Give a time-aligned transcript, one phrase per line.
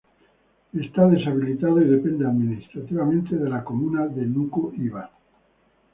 [0.73, 5.11] Está deshabitado y depende administrativamente de la comuna de Nuku Hiva.